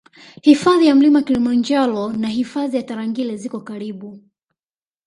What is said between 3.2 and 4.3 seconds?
ziko karibu